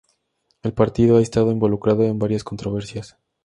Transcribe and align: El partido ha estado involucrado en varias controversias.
El 0.63 0.73
partido 0.73 1.17
ha 1.17 1.21
estado 1.21 1.51
involucrado 1.51 2.01
en 2.05 2.17
varias 2.17 2.43
controversias. 2.43 3.17